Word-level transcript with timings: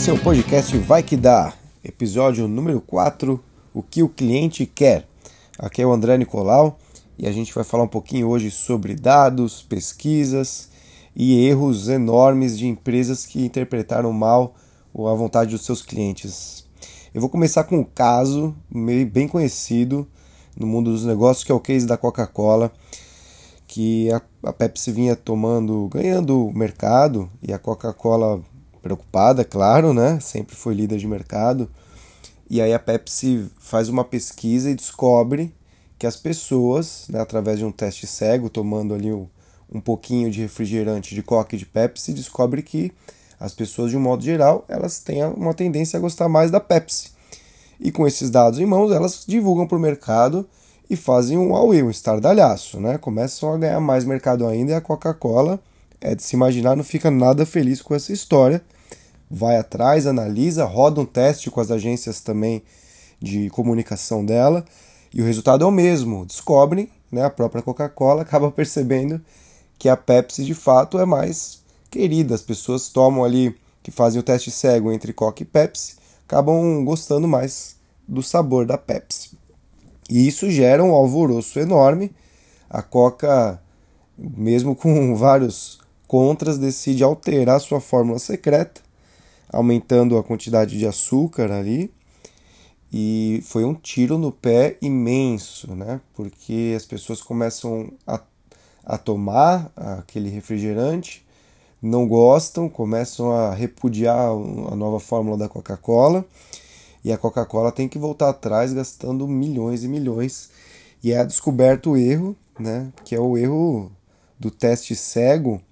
Esse 0.00 0.08
é 0.08 0.14
o 0.14 0.18
podcast 0.18 0.78
Vai 0.78 1.02
Que 1.02 1.14
Dá, 1.14 1.52
episódio 1.84 2.48
número 2.48 2.80
4, 2.80 3.38
O 3.74 3.82
que 3.82 4.02
o 4.02 4.08
cliente 4.08 4.64
quer. 4.64 5.06
Aqui 5.58 5.82
é 5.82 5.86
o 5.86 5.92
André 5.92 6.16
Nicolau 6.16 6.78
e 7.18 7.28
a 7.28 7.32
gente 7.32 7.52
vai 7.52 7.64
falar 7.64 7.82
um 7.82 7.88
pouquinho 7.88 8.26
hoje 8.26 8.50
sobre 8.50 8.94
dados, 8.94 9.60
pesquisas 9.60 10.70
e 11.14 11.46
erros 11.46 11.86
enormes 11.90 12.58
de 12.58 12.66
empresas 12.66 13.26
que 13.26 13.44
interpretaram 13.44 14.10
mal 14.10 14.54
a 14.94 15.12
vontade 15.12 15.50
dos 15.50 15.66
seus 15.66 15.82
clientes. 15.82 16.64
Eu 17.12 17.20
vou 17.20 17.28
começar 17.28 17.64
com 17.64 17.80
um 17.80 17.84
caso 17.84 18.56
bem 19.12 19.28
conhecido 19.28 20.08
no 20.56 20.66
mundo 20.66 20.90
dos 20.92 21.04
negócios, 21.04 21.44
que 21.44 21.52
é 21.52 21.54
o 21.54 21.60
case 21.60 21.86
da 21.86 21.98
Coca-Cola, 21.98 22.72
que 23.66 24.08
a, 24.42 24.50
Pepsi 24.50 24.92
vinha 24.92 25.14
tomando, 25.14 25.90
ganhando 25.92 26.50
mercado 26.54 27.28
e 27.42 27.52
a 27.52 27.58
Coca-Cola 27.58 28.42
preocupada, 28.82 29.44
claro, 29.44 29.92
né? 29.92 30.18
Sempre 30.20 30.56
foi 30.56 30.74
líder 30.74 30.98
de 30.98 31.06
mercado. 31.06 31.70
E 32.48 32.60
aí 32.60 32.74
a 32.74 32.78
Pepsi 32.78 33.48
faz 33.60 33.88
uma 33.88 34.04
pesquisa 34.04 34.70
e 34.70 34.74
descobre 34.74 35.54
que 35.98 36.06
as 36.06 36.16
pessoas, 36.16 37.04
né, 37.08 37.20
através 37.20 37.58
de 37.58 37.64
um 37.64 37.70
teste 37.70 38.06
cego, 38.06 38.50
tomando 38.50 38.94
ali 38.94 39.12
um, 39.12 39.80
pouquinho 39.80 40.30
de 40.30 40.40
refrigerante 40.40 41.14
de 41.14 41.22
Coca 41.22 41.56
de 41.56 41.64
Pepsi, 41.66 42.12
descobre 42.12 42.62
que 42.62 42.90
as 43.38 43.54
pessoas, 43.54 43.90
de 43.90 43.96
um 43.96 44.00
modo 44.00 44.24
geral, 44.24 44.64
elas 44.66 44.98
têm 44.98 45.24
uma 45.24 45.54
tendência 45.54 45.96
a 45.96 46.00
gostar 46.00 46.28
mais 46.28 46.50
da 46.50 46.58
Pepsi. 46.58 47.10
E 47.78 47.92
com 47.92 48.06
esses 48.06 48.30
dados 48.30 48.58
em 48.58 48.66
mãos, 48.66 48.90
elas 48.90 49.24
divulgam 49.26 49.66
para 49.66 49.76
o 49.76 49.80
mercado 49.80 50.48
e 50.88 50.96
fazem 50.96 51.38
um 51.38 51.54
auê, 51.54 51.82
um 51.82 51.90
estardalhaço, 51.90 52.80
né? 52.80 52.98
Começam 52.98 53.52
a 53.52 53.56
ganhar 53.56 53.80
mais 53.80 54.04
mercado 54.04 54.46
ainda 54.46 54.72
e 54.72 54.74
a 54.74 54.80
Coca-Cola 54.80 55.60
é 56.00 56.14
de 56.14 56.22
se 56.22 56.34
imaginar, 56.34 56.76
não 56.76 56.84
fica 56.84 57.10
nada 57.10 57.44
feliz 57.44 57.82
com 57.82 57.94
essa 57.94 58.12
história. 58.12 58.62
Vai 59.30 59.56
atrás, 59.56 60.06
analisa, 60.06 60.64
roda 60.64 61.00
um 61.00 61.06
teste 61.06 61.50
com 61.50 61.60
as 61.60 61.70
agências 61.70 62.20
também 62.20 62.62
de 63.20 63.50
comunicação 63.50 64.24
dela 64.24 64.64
e 65.12 65.20
o 65.20 65.24
resultado 65.24 65.64
é 65.64 65.66
o 65.66 65.70
mesmo. 65.70 66.24
Descobrem, 66.24 66.88
né, 67.10 67.24
a 67.24 67.30
própria 67.30 67.62
Coca-Cola 67.62 68.22
acaba 68.22 68.50
percebendo 68.50 69.20
que 69.78 69.88
a 69.88 69.96
Pepsi 69.96 70.44
de 70.44 70.54
fato 70.54 70.98
é 70.98 71.04
mais 71.04 71.62
querida. 71.90 72.34
As 72.34 72.42
pessoas 72.42 72.88
tomam 72.88 73.24
ali, 73.24 73.54
que 73.82 73.90
fazem 73.90 74.20
o 74.20 74.22
teste 74.22 74.50
cego 74.50 74.92
entre 74.92 75.12
Coca 75.12 75.42
e 75.42 75.46
Pepsi, 75.46 75.96
acabam 76.26 76.84
gostando 76.84 77.26
mais 77.26 77.76
do 78.06 78.22
sabor 78.22 78.66
da 78.66 78.78
Pepsi. 78.78 79.38
E 80.08 80.26
isso 80.26 80.50
gera 80.50 80.82
um 80.82 80.92
alvoroço 80.92 81.58
enorme. 81.58 82.12
A 82.68 82.82
Coca, 82.82 83.60
mesmo 84.18 84.76
com 84.76 85.14
vários 85.16 85.79
contras, 86.10 86.58
decide 86.58 87.04
alterar 87.04 87.60
sua 87.60 87.80
fórmula 87.80 88.18
secreta, 88.18 88.80
aumentando 89.48 90.18
a 90.18 90.24
quantidade 90.24 90.76
de 90.76 90.84
açúcar 90.84 91.52
ali 91.52 91.88
e 92.92 93.40
foi 93.46 93.64
um 93.64 93.74
tiro 93.74 94.18
no 94.18 94.32
pé 94.32 94.76
imenso, 94.82 95.72
né? 95.72 96.00
Porque 96.12 96.74
as 96.76 96.84
pessoas 96.84 97.22
começam 97.22 97.92
a, 98.04 98.20
a 98.84 98.98
tomar 98.98 99.70
aquele 99.76 100.28
refrigerante, 100.28 101.24
não 101.80 102.08
gostam, 102.08 102.68
começam 102.68 103.30
a 103.30 103.54
repudiar 103.54 104.18
a 104.18 104.74
nova 104.74 104.98
fórmula 104.98 105.36
da 105.36 105.48
Coca-Cola 105.48 106.24
e 107.04 107.12
a 107.12 107.18
Coca-Cola 107.18 107.70
tem 107.70 107.88
que 107.88 108.00
voltar 108.00 108.30
atrás 108.30 108.72
gastando 108.72 109.28
milhões 109.28 109.84
e 109.84 109.88
milhões. 109.88 110.50
E 111.04 111.12
é 111.12 111.24
descoberto 111.24 111.92
o 111.92 111.96
erro, 111.96 112.34
né? 112.58 112.92
Que 113.04 113.14
é 113.14 113.20
o 113.20 113.38
erro 113.38 113.92
do 114.40 114.50
teste 114.50 114.96
cego 114.96 115.62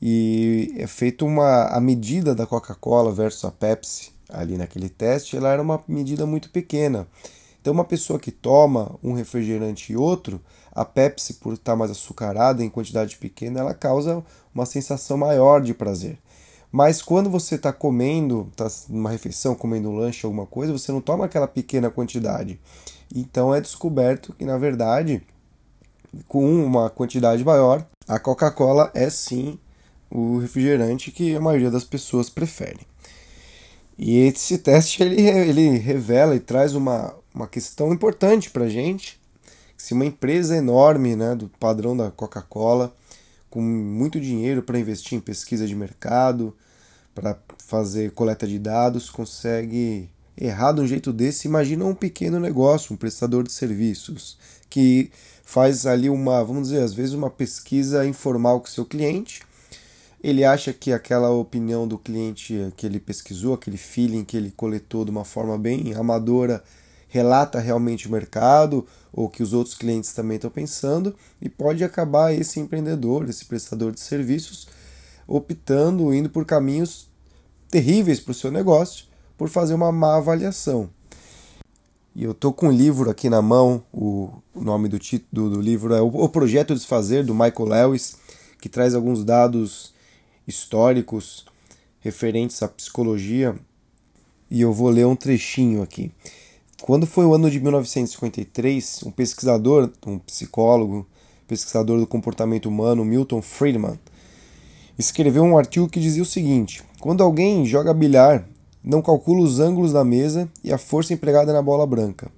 e 0.00 0.74
é 0.76 0.86
feito 0.86 1.24
uma 1.24 1.66
a 1.68 1.80
medida 1.80 2.34
da 2.34 2.46
Coca-Cola 2.46 3.12
versus 3.12 3.44
a 3.44 3.50
Pepsi 3.50 4.12
ali 4.28 4.56
naquele 4.56 4.88
teste, 4.88 5.36
ela 5.36 5.50
era 5.50 5.62
uma 5.62 5.82
medida 5.86 6.26
muito 6.26 6.50
pequena. 6.50 7.06
Então, 7.60 7.72
uma 7.72 7.84
pessoa 7.84 8.18
que 8.18 8.30
toma 8.30 8.96
um 9.02 9.12
refrigerante 9.12 9.92
e 9.92 9.96
outro, 9.96 10.40
a 10.72 10.84
Pepsi, 10.84 11.34
por 11.34 11.54
estar 11.54 11.74
mais 11.74 11.90
açucarada 11.90 12.62
em 12.62 12.70
quantidade 12.70 13.16
pequena, 13.16 13.60
ela 13.60 13.74
causa 13.74 14.22
uma 14.54 14.66
sensação 14.66 15.16
maior 15.16 15.60
de 15.60 15.74
prazer. 15.74 16.18
Mas 16.70 17.00
quando 17.00 17.30
você 17.30 17.54
está 17.54 17.72
comendo, 17.72 18.48
está 18.52 18.68
numa 18.88 19.10
refeição, 19.10 19.54
comendo 19.54 19.88
um 19.88 19.96
lanche, 19.96 20.26
alguma 20.26 20.46
coisa, 20.46 20.72
você 20.72 20.92
não 20.92 21.00
toma 21.00 21.24
aquela 21.24 21.48
pequena 21.48 21.90
quantidade. 21.90 22.60
Então 23.14 23.54
é 23.54 23.60
descoberto 23.60 24.32
que, 24.34 24.44
na 24.44 24.58
verdade, 24.58 25.22
com 26.28 26.64
uma 26.64 26.90
quantidade 26.90 27.44
maior, 27.44 27.86
a 28.06 28.18
Coca-Cola 28.18 28.90
é 28.94 29.08
sim 29.10 29.58
o 30.10 30.38
refrigerante 30.38 31.10
que 31.10 31.34
a 31.34 31.40
maioria 31.40 31.70
das 31.70 31.84
pessoas 31.84 32.30
prefere. 32.30 32.80
E 33.98 34.18
esse 34.18 34.58
teste 34.58 35.02
ele, 35.02 35.20
ele 35.22 35.78
revela 35.78 36.36
e 36.36 36.40
traz 36.40 36.74
uma, 36.74 37.14
uma 37.34 37.46
questão 37.46 37.92
importante 37.92 38.50
para 38.50 38.64
a 38.64 38.68
gente. 38.68 39.18
Se 39.76 39.94
uma 39.94 40.04
empresa 40.04 40.56
enorme, 40.56 41.16
né, 41.16 41.34
do 41.34 41.48
padrão 41.48 41.96
da 41.96 42.10
Coca-Cola, 42.10 42.94
com 43.48 43.62
muito 43.62 44.20
dinheiro 44.20 44.62
para 44.62 44.78
investir 44.78 45.16
em 45.16 45.20
pesquisa 45.20 45.66
de 45.66 45.74
mercado, 45.74 46.54
para 47.14 47.38
fazer 47.58 48.10
coleta 48.10 48.46
de 48.46 48.58
dados, 48.58 49.08
consegue 49.08 50.10
errar 50.36 50.72
de 50.72 50.82
um 50.82 50.86
jeito 50.86 51.12
desse, 51.12 51.48
imagina 51.48 51.86
um 51.86 51.94
pequeno 51.94 52.38
negócio, 52.38 52.92
um 52.92 52.96
prestador 52.96 53.42
de 53.42 53.52
serviços, 53.52 54.36
que 54.68 55.10
faz 55.42 55.86
ali 55.86 56.10
uma, 56.10 56.44
vamos 56.44 56.68
dizer, 56.68 56.82
às 56.82 56.92
vezes 56.92 57.14
uma 57.14 57.30
pesquisa 57.30 58.06
informal 58.06 58.60
com 58.60 58.66
seu 58.66 58.84
cliente 58.84 59.45
ele 60.26 60.44
acha 60.44 60.72
que 60.72 60.92
aquela 60.92 61.30
opinião 61.30 61.86
do 61.86 61.96
cliente 61.96 62.72
que 62.76 62.84
ele 62.84 62.98
pesquisou, 62.98 63.54
aquele 63.54 63.76
feeling 63.76 64.24
que 64.24 64.36
ele 64.36 64.50
coletou 64.50 65.04
de 65.04 65.10
uma 65.12 65.24
forma 65.24 65.56
bem 65.56 65.94
amadora, 65.94 66.64
relata 67.06 67.60
realmente 67.60 68.08
o 68.08 68.10
mercado 68.10 68.84
ou 69.12 69.28
que 69.28 69.40
os 69.40 69.52
outros 69.52 69.76
clientes 69.76 70.12
também 70.12 70.34
estão 70.34 70.50
pensando 70.50 71.14
e 71.40 71.48
pode 71.48 71.84
acabar 71.84 72.34
esse 72.34 72.58
empreendedor, 72.58 73.28
esse 73.28 73.44
prestador 73.44 73.92
de 73.92 74.00
serviços, 74.00 74.66
optando, 75.28 76.12
indo 76.12 76.28
por 76.28 76.44
caminhos 76.44 77.06
terríveis 77.70 78.18
para 78.18 78.32
o 78.32 78.34
seu 78.34 78.50
negócio 78.50 79.04
por 79.38 79.48
fazer 79.48 79.74
uma 79.74 79.92
má 79.92 80.16
avaliação. 80.16 80.90
E 82.16 82.24
eu 82.24 82.34
tô 82.34 82.52
com 82.52 82.66
um 82.66 82.72
livro 82.72 83.08
aqui 83.08 83.30
na 83.30 83.40
mão, 83.40 83.80
o 83.92 84.42
nome 84.56 84.88
do 84.88 84.98
título 84.98 85.50
do 85.50 85.60
livro 85.60 85.94
é 85.94 86.00
O 86.00 86.28
Projeto 86.28 86.74
Desfazer, 86.74 87.24
do 87.24 87.32
Michael 87.32 87.68
Lewis, 87.68 88.16
que 88.60 88.68
traz 88.68 88.92
alguns 88.92 89.22
dados 89.22 89.94
históricos 90.46 91.44
referentes 92.00 92.62
à 92.62 92.68
psicologia 92.68 93.56
e 94.50 94.60
eu 94.60 94.72
vou 94.72 94.88
ler 94.88 95.06
um 95.06 95.16
trechinho 95.16 95.82
aqui. 95.82 96.12
Quando 96.82 97.06
foi 97.06 97.24
o 97.24 97.34
ano 97.34 97.50
de 97.50 97.58
1953, 97.58 99.02
um 99.04 99.10
pesquisador, 99.10 99.90
um 100.06 100.18
psicólogo, 100.18 101.06
pesquisador 101.48 101.98
do 101.98 102.06
comportamento 102.06 102.66
humano, 102.66 103.04
Milton 103.04 103.42
Friedman, 103.42 103.98
escreveu 104.98 105.42
um 105.42 105.56
artigo 105.56 105.88
que 105.88 105.98
dizia 105.98 106.22
o 106.22 106.26
seguinte: 106.26 106.82
quando 107.00 107.22
alguém 107.22 107.64
joga 107.64 107.92
bilhar, 107.94 108.46
não 108.84 109.02
calcula 109.02 109.42
os 109.42 109.58
ângulos 109.58 109.92
da 109.92 110.04
mesa 110.04 110.48
e 110.62 110.72
a 110.72 110.78
força 110.78 111.12
empregada 111.12 111.52
na 111.52 111.62
bola 111.62 111.86
branca. 111.86 112.30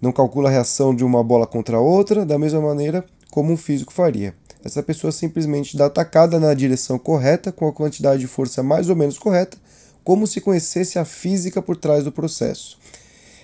Não 0.00 0.12
calcula 0.12 0.48
a 0.48 0.52
reação 0.52 0.94
de 0.94 1.04
uma 1.04 1.22
bola 1.22 1.46
contra 1.46 1.76
a 1.76 1.80
outra 1.80 2.24
da 2.24 2.38
mesma 2.38 2.60
maneira 2.60 3.04
como 3.30 3.52
um 3.52 3.56
físico 3.56 3.92
faria. 3.92 4.34
Essa 4.64 4.82
pessoa 4.82 5.12
simplesmente 5.12 5.76
dá 5.76 5.90
tacada 5.90 6.40
na 6.40 6.54
direção 6.54 6.98
correta, 6.98 7.52
com 7.52 7.68
a 7.68 7.72
quantidade 7.72 8.20
de 8.20 8.26
força 8.26 8.62
mais 8.62 8.88
ou 8.88 8.96
menos 8.96 9.18
correta, 9.18 9.58
como 10.02 10.26
se 10.26 10.40
conhecesse 10.40 10.98
a 10.98 11.04
física 11.04 11.60
por 11.60 11.76
trás 11.76 12.02
do 12.02 12.10
processo. 12.10 12.78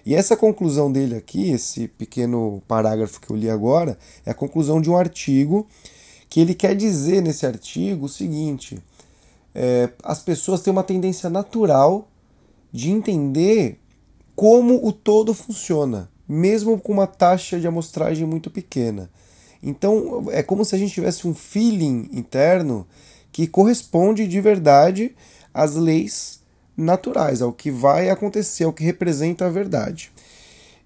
E 0.05 0.15
essa 0.15 0.35
conclusão 0.35 0.91
dele 0.91 1.15
aqui, 1.15 1.51
esse 1.51 1.89
pequeno 1.89 2.63
parágrafo 2.67 3.21
que 3.21 3.31
eu 3.31 3.37
li 3.37 3.51
agora, 3.51 3.99
é 4.25 4.31
a 4.31 4.35
conclusão 4.35 4.81
de 4.81 4.89
um 4.91 4.97
artigo 4.97 5.67
que 6.29 6.41
ele 6.41 6.55
quer 6.55 6.75
dizer 6.75 7.21
nesse 7.21 7.45
artigo 7.45 8.07
o 8.07 8.09
seguinte: 8.09 8.79
é, 9.55 9.91
as 10.03 10.23
pessoas 10.23 10.63
têm 10.63 10.71
uma 10.71 10.83
tendência 10.83 11.29
natural 11.29 12.09
de 12.73 12.91
entender 12.91 13.79
como 14.35 14.87
o 14.87 14.91
todo 14.91 15.35
funciona, 15.35 16.09
mesmo 16.27 16.81
com 16.81 16.93
uma 16.93 17.07
taxa 17.07 17.61
de 17.61 17.67
amostragem 17.67 18.27
muito 18.27 18.51
pequena. 18.51 19.11
Então 19.63 20.25
é 20.31 20.43
como 20.43 20.65
se 20.65 20.75
a 20.75 20.79
gente 20.79 20.95
tivesse 20.95 21.27
um 21.27 21.35
feeling 21.35 22.09
interno 22.13 22.87
que 23.33 23.47
corresponde 23.47 24.27
de 24.27 24.41
verdade 24.41 25.15
às 25.53 25.75
leis 25.75 26.41
naturais, 26.77 27.43
ao 27.43 27.53
que 27.53 27.71
vai 27.71 28.09
acontecer, 28.09 28.65
ao 28.65 28.73
que 28.73 28.83
representa 28.83 29.47
a 29.47 29.51
verdade. 29.51 30.11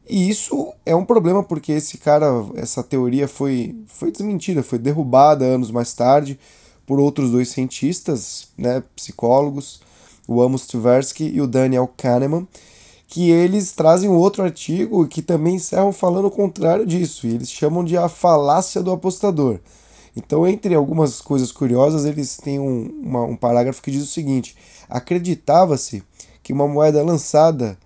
E 0.08 0.28
isso 0.28 0.72
é 0.84 0.94
um 0.94 1.04
problema 1.04 1.42
porque 1.42 1.72
esse 1.72 1.96
cara, 1.96 2.26
essa 2.56 2.82
teoria 2.82 3.26
foi, 3.26 3.74
foi 3.86 4.10
desmentida, 4.10 4.62
foi 4.62 4.78
derrubada 4.78 5.44
anos 5.44 5.70
mais 5.70 5.94
tarde 5.94 6.38
por 6.86 7.00
outros 7.00 7.30
dois 7.30 7.48
cientistas, 7.48 8.48
né, 8.58 8.82
psicólogos, 8.94 9.80
o 10.28 10.42
Amos 10.42 10.66
Tversky 10.66 11.24
e 11.24 11.40
o 11.40 11.46
Daniel 11.46 11.90
Kahneman, 11.96 12.46
que 13.06 13.30
eles 13.30 13.72
trazem 13.72 14.08
um 14.08 14.16
outro 14.16 14.42
artigo 14.42 15.06
que 15.06 15.22
também 15.22 15.56
encerram 15.56 15.92
falando 15.92 16.26
o 16.26 16.30
contrário 16.30 16.86
disso, 16.86 17.26
e 17.26 17.34
eles 17.34 17.50
chamam 17.50 17.84
de 17.84 17.96
a 17.96 18.08
falácia 18.08 18.82
do 18.82 18.90
apostador. 18.90 19.60
Então, 20.16 20.46
entre 20.46 20.74
algumas 20.74 21.20
coisas 21.20 21.50
curiosas, 21.50 22.04
eles 22.04 22.36
têm 22.36 22.58
um, 22.58 23.00
uma, 23.02 23.22
um 23.24 23.36
parágrafo 23.36 23.82
que 23.82 23.90
diz 23.90 24.04
o 24.04 24.12
seguinte: 24.12 24.56
acreditava-se 24.88 26.02
que 26.42 26.52
uma 26.52 26.68
moeda 26.68 27.02
lançada 27.02 27.76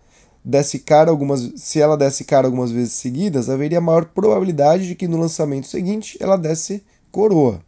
desse 0.45 0.79
cara 0.79 1.11
algumas, 1.11 1.53
se 1.57 1.81
ela 1.81 1.97
desse 1.97 2.25
cara 2.25 2.47
algumas 2.47 2.71
vezes 2.71 2.95
seguidas, 2.95 3.49
haveria 3.49 3.81
maior 3.81 4.07
probabilidade 4.07 4.87
de 4.87 4.95
que 4.95 5.09
no 5.09 5.19
lançamento 5.19 5.67
seguinte 5.67 6.17
ela 6.21 6.37
desse 6.37 6.83
coroa, 7.11 7.61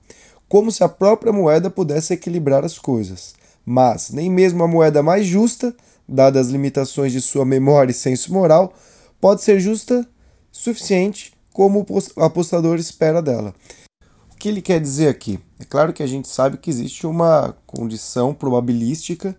como 0.49 0.71
se 0.71 0.85
a 0.85 0.89
própria 0.89 1.33
moeda 1.33 1.71
pudesse 1.71 2.13
equilibrar 2.13 2.65
as 2.65 2.79
coisas. 2.79 3.35
Mas 3.65 4.11
nem 4.11 4.31
mesmo 4.31 4.63
a 4.65 4.69
moeda 4.69 5.03
mais 5.03 5.27
justa, 5.27 5.75
dadas 6.11 6.47
as 6.47 6.53
limitações 6.53 7.13
de 7.13 7.21
sua 7.21 7.45
memória 7.45 7.93
e 7.93 7.95
senso 7.95 8.33
moral, 8.33 8.75
pode 9.21 9.43
ser 9.43 9.61
justa 9.61 10.07
suficiente 10.51 11.33
como 11.53 11.87
o 11.89 12.23
apostador 12.23 12.79
espera 12.79 13.23
dela. 13.23 13.55
O 14.33 14.37
que 14.37 14.49
ele 14.49 14.61
quer 14.61 14.81
dizer 14.81 15.09
aqui? 15.09 15.39
É 15.59 15.65
claro 15.65 15.93
que 15.93 16.03
a 16.03 16.07
gente 16.07 16.29
sabe 16.29 16.57
que 16.57 16.71
existe 16.71 17.07
uma 17.07 17.55
condição 17.67 18.35
probabilística 18.35 19.37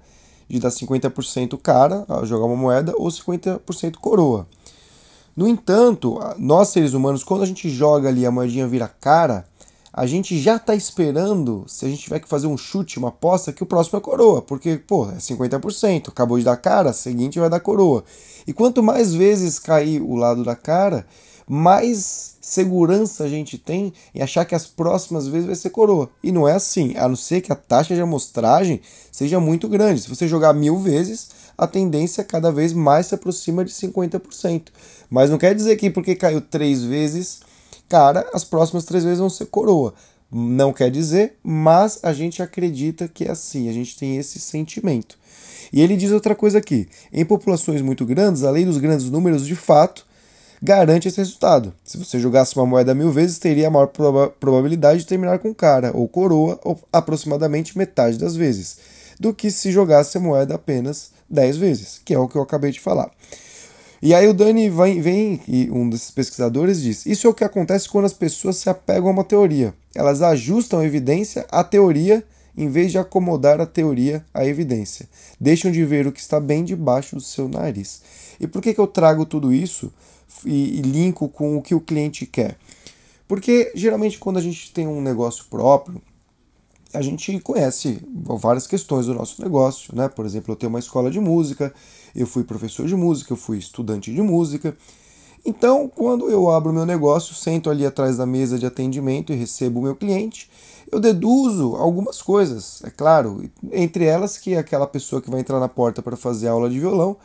de 0.48 0.60
dar 0.60 0.70
50% 0.70 1.58
cara 1.58 2.06
a 2.08 2.24
jogar 2.26 2.46
uma 2.46 2.56
moeda 2.56 2.94
ou 2.96 3.08
50% 3.08 3.96
coroa. 3.96 4.48
No 5.36 5.48
entanto, 5.48 6.20
nós 6.38 6.70
seres 6.70 6.94
humanos, 6.94 7.24
quando 7.24 7.42
a 7.42 7.46
gente 7.46 7.70
joga 7.70 8.10
ali 8.10 8.26
a 8.26 8.32
moedinha 8.32 8.68
vira 8.68 8.88
cara, 8.88 9.46
a 9.94 10.06
gente 10.06 10.40
já 10.40 10.56
está 10.56 10.74
esperando, 10.74 11.66
se 11.68 11.86
a 11.86 11.90
gente 11.90 12.04
tiver 12.04 12.20
que 12.20 12.30
fazer 12.30 12.48
um 12.48 12.58
chute, 12.58 12.98
uma 12.98 13.10
aposta, 13.10 13.52
que 13.52 13.64
o 13.64 13.66
próximo 13.66 14.00
é 14.00 14.02
coroa, 14.02 14.42
porque, 14.42 14.78
pô, 14.78 15.10
é 15.10 15.16
50%, 15.16 16.10
acabou 16.10 16.38
de 16.38 16.46
dar 16.46 16.56
cara, 16.58 16.94
seguinte 16.94 17.40
vai 17.40 17.50
dar 17.50 17.60
coroa. 17.60 18.04
E 18.48 18.54
quanto 18.54 18.82
mais 18.82 19.14
vezes 19.14 19.60
cair 19.60 20.02
o 20.02 20.16
lado 20.16 20.44
da 20.44 20.56
cara, 20.56 21.06
mais 21.48 22.38
segurança 22.40 23.26
a 23.26 23.28
gente 23.28 23.58
tem 23.58 23.92
em 24.16 24.22
achar 24.22 24.46
que 24.46 24.56
as 24.56 24.66
próximas 24.66 25.28
vezes 25.28 25.48
vai 25.48 25.56
ser 25.56 25.70
coroa. 25.70 26.10
E 26.24 26.32
não 26.32 26.48
é 26.48 26.54
assim, 26.54 26.96
a 26.96 27.08
não 27.08 27.16
ser 27.16 27.42
que 27.42 27.52
a 27.52 27.56
taxa 27.56 27.94
de 27.94 28.00
amostragem 28.00 28.80
seja 29.12 29.40
muito 29.40 29.68
grande. 29.68 30.02
Se 30.02 30.10
você 30.10 30.28
jogar 30.28 30.54
mil 30.54 30.80
vezes, 30.80 31.30
a 31.58 31.68
tendência 31.68 32.24
cada 32.24 32.52
vez 32.52 32.72
mais 32.72 33.08
se 33.08 33.16
aproxima 33.16 33.66
de 33.66 33.72
50%. 33.72 34.70
Mas 35.10 35.30
não 35.30 35.38
quer 35.38 35.54
dizer 35.54 35.76
que 35.76 35.90
porque 35.90 36.16
caiu 36.16 36.40
três 36.40 36.84
vezes, 36.84 37.42
cara, 37.92 38.26
as 38.34 38.46
próximas 38.46 38.86
três 38.86 39.04
vezes 39.04 39.20
vão 39.20 39.30
ser 39.30 39.48
coroa. 39.48 39.94
Não 40.32 40.72
quer 40.72 40.90
dizer, 40.90 41.36
mas 41.44 42.00
a 42.02 42.14
gente 42.14 42.42
acredita 42.42 43.06
que 43.06 43.26
é 43.26 43.32
assim, 43.32 43.68
a 43.68 43.74
gente 43.74 43.98
tem 43.98 44.16
esse 44.16 44.40
sentimento. 44.40 45.18
E 45.74 45.82
ele 45.82 45.98
diz 45.98 46.10
outra 46.12 46.34
coisa 46.34 46.58
aqui: 46.58 46.88
em 47.12 47.26
populações 47.26 47.82
muito 47.82 48.06
grandes, 48.06 48.46
além 48.46 48.66
dos 48.66 48.78
grandes 48.78 49.10
números 49.10 49.46
de 49.46 49.58
fato, 49.58 50.06
garante 50.64 51.10
esse 51.10 51.18
resultado. 51.18 51.74
Se 51.84 51.98
você 51.98 52.18
jogasse 52.18 52.56
uma 52.56 52.66
moeda 52.66 52.96
mil 52.96 53.12
vezes, 53.12 53.38
teria 53.38 53.68
a 53.68 53.72
maior 53.72 53.88
proba 53.88 54.30
probabilidade 54.30 55.02
de 55.02 55.08
terminar 55.08 55.40
com 55.40 55.54
cara 55.54 55.92
ou 55.94 56.08
coroa, 56.08 56.58
ou 56.64 56.80
aproximadamente 56.94 57.78
metade 57.78 58.18
das 58.18 58.38
vezes, 58.38 58.78
do 59.20 59.34
que 59.34 59.52
se 59.52 59.70
jogasse 59.70 60.18
a 60.18 60.22
moeda 60.22 60.56
apenas 60.56 61.12
10 61.30 61.58
vezes, 61.58 62.02
que 62.06 62.14
é 62.14 62.20
o 62.20 62.30
que 62.30 62.38
eu 62.38 62.42
acabei 62.42 62.72
de 62.72 62.80
falar. 62.80 63.12
E 64.02 64.14
aí 64.16 64.28
o 64.28 64.34
Dani 64.34 64.70
vem, 64.70 65.00
vem, 65.00 65.42
e 65.48 65.70
um 65.70 65.90
desses 65.90 66.10
pesquisadores 66.10 66.82
diz: 66.82 67.06
Isso 67.06 67.28
é 67.28 67.30
o 67.30 67.34
que 67.34 67.44
acontece 67.44 67.88
quando 67.88 68.06
as 68.06 68.14
pessoas 68.14 68.58
se 68.58 68.70
apegam 68.70 69.10
a 69.10 69.12
uma 69.12 69.24
teoria. 69.24 69.74
Elas 69.94 70.22
ajustam 70.22 70.80
a 70.80 70.86
evidência 70.86 71.46
à 71.52 71.64
teoria 71.64 72.24
em 72.58 72.68
vez 72.68 72.92
de 72.92 72.98
acomodar 72.98 73.62
a 73.62 73.66
teoria 73.66 74.26
à 74.34 74.46
evidência. 74.46 75.08
Deixam 75.40 75.72
de 75.72 75.86
ver 75.86 76.08
o 76.08 76.12
que 76.12 76.20
está 76.20 76.40
bem 76.40 76.64
debaixo 76.64 77.16
do 77.16 77.22
seu 77.22 77.48
nariz. 77.48 78.02
E 78.40 78.48
por 78.48 78.62
que, 78.62 78.74
que 78.74 78.82
eu 78.82 78.88
trago 78.88 79.26
tudo 79.26 79.54
isso? 79.54 79.92
e, 80.46 80.80
e 80.80 80.82
linko 80.82 81.28
com 81.30 81.58
o 81.58 81.62
que 81.62 81.76
o 81.76 81.82
cliente 81.82 82.26
quer. 82.26 82.58
Porque 83.28 83.72
geralmente 83.76 84.20
quando 84.20 84.38
a 84.38 84.42
gente 84.42 84.72
tem 84.72 84.88
um 84.88 85.02
negócio 85.02 85.46
próprio, 85.50 86.02
a 86.94 87.02
gente 87.02 87.40
conhece 87.40 88.02
várias 88.40 88.68
questões 88.68 89.06
do 89.06 89.14
nosso 89.14 89.42
negócio, 89.42 89.96
né? 89.96 90.08
Por 90.10 90.26
exemplo, 90.26 90.52
eu 90.52 90.56
tenho 90.56 90.70
uma 90.70 90.80
escola 90.80 91.10
de 91.10 91.20
música, 91.20 91.74
eu 92.16 92.28
fui 92.28 92.44
professor 92.44 92.88
de 92.88 92.96
música, 92.96 93.34
eu 93.34 93.38
fui 93.38 93.58
estudante 93.58 94.14
de 94.14 94.22
música. 94.22 94.76
Então, 95.44 95.88
quando 95.88 96.30
eu 96.30 96.50
abro 96.50 96.72
meu 96.72 96.86
negócio, 96.86 97.34
sento 97.34 97.70
ali 97.70 97.86
atrás 97.86 98.18
da 98.18 98.26
mesa 98.26 98.60
de 98.60 98.66
atendimento 98.66 99.34
e 99.34 99.36
recebo 99.36 99.80
o 99.80 99.84
meu 99.84 99.96
cliente, 99.96 100.50
eu 100.92 101.00
deduzo 101.00 101.76
algumas 101.78 102.22
coisas, 102.22 102.82
é 102.84 102.90
claro, 102.90 103.50
entre 103.72 104.06
elas 104.06 104.38
que 104.38 104.56
aquela 104.56 104.86
pessoa 104.86 105.22
que 105.22 105.32
vai 105.32 105.40
entrar 105.40 105.60
na 105.60 105.70
porta 105.70 106.02
para 106.02 106.18
fazer 106.18 106.48
aula 106.48 106.70
de 106.70 106.80
violão 106.80 107.18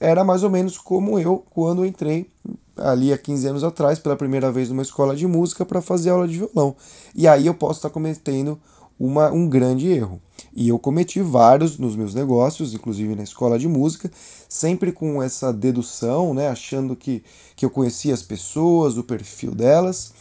era 0.00 0.24
mais 0.24 0.42
ou 0.42 0.50
menos 0.50 0.76
como 0.76 1.18
eu 1.18 1.44
quando 1.50 1.86
entrei 1.86 2.28
ali 2.76 3.12
há 3.12 3.18
15 3.18 3.46
anos 3.46 3.64
atrás 3.64 3.98
pela 3.98 4.16
primeira 4.16 4.50
vez 4.50 4.68
numa 4.68 4.82
escola 4.82 5.14
de 5.14 5.26
música 5.26 5.64
para 5.64 5.80
fazer 5.80 6.10
aula 6.10 6.26
de 6.26 6.38
violão. 6.38 6.74
E 7.14 7.28
aí 7.28 7.46
eu 7.46 7.54
posso 7.54 7.78
estar 7.78 7.90
cometendo 7.90 8.58
uma, 8.98 9.30
um 9.30 9.48
grande 9.48 9.88
erro. 9.88 10.20
E 10.54 10.68
eu 10.68 10.78
cometi 10.78 11.20
vários 11.20 11.78
nos 11.78 11.96
meus 11.96 12.14
negócios, 12.14 12.74
inclusive 12.74 13.14
na 13.14 13.24
escola 13.24 13.58
de 13.58 13.66
música, 13.66 14.10
sempre 14.48 14.92
com 14.92 15.22
essa 15.22 15.52
dedução, 15.52 16.32
né, 16.32 16.48
achando 16.48 16.94
que, 16.94 17.24
que 17.56 17.64
eu 17.64 17.70
conhecia 17.70 18.14
as 18.14 18.22
pessoas, 18.22 18.96
o 18.96 19.02
perfil 19.02 19.54
delas. 19.54 20.12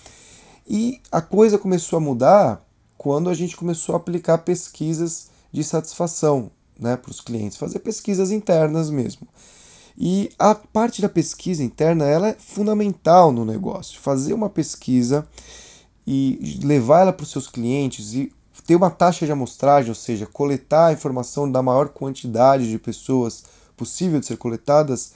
E 0.68 1.00
a 1.12 1.22
coisa 1.22 1.58
começou 1.58 1.98
a 1.98 2.00
mudar 2.00 2.66
quando 2.98 3.30
a 3.30 3.34
gente 3.34 3.56
começou 3.56 3.94
a 3.94 3.98
aplicar 3.98 4.40
pesquisas 4.40 5.28
de 5.52 5.64
satisfação 5.64 6.50
né, 6.80 6.96
para 6.96 7.12
os 7.12 7.22
clientes, 7.22 7.58
fazer 7.58 7.80
pesquisas 7.80 8.32
internas 8.32 8.90
mesmo. 8.90 9.28
E 9.96 10.32
a 10.40 10.56
parte 10.56 11.02
da 11.02 11.10
pesquisa 11.10 11.64
interna 11.64 12.06
ela 12.06 12.30
é 12.30 12.34
fundamental 12.34 13.32
no 13.32 13.46
negócio. 13.46 14.00
Fazer 14.00 14.34
uma 14.34 14.50
pesquisa 14.50 15.28
e 16.06 16.60
levar 16.64 17.02
ela 17.02 17.14
para 17.14 17.24
os 17.24 17.32
seus 17.32 17.48
clientes 17.48 18.14
e 18.14 18.32
ter 18.66 18.76
uma 18.76 18.90
taxa 18.90 19.26
de 19.26 19.32
amostragem, 19.32 19.90
ou 19.90 19.96
seja, 19.96 20.26
coletar 20.26 20.88
a 20.88 20.94
informação 20.94 21.52
da 21.52 21.62
maior 21.62 21.90
quantidade 21.90 22.70
de 22.70 22.78
pessoas 22.78 23.44
possível 23.76 24.20
de 24.20 24.26
ser 24.26 24.38
coletadas, 24.38 25.14